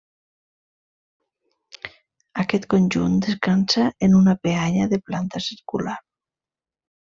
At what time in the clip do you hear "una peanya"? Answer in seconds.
4.23-4.91